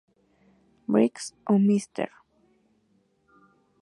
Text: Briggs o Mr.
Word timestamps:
Briggs 0.93 1.25
o 1.51 1.59
Mr. 1.67 2.09